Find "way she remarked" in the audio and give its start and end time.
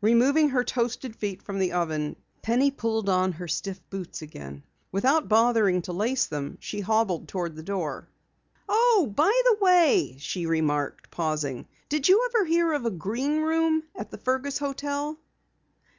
9.60-11.10